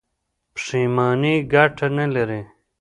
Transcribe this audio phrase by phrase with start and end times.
[0.53, 2.41] پښیماني ګټه نلري.